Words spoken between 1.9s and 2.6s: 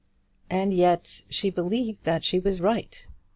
that she was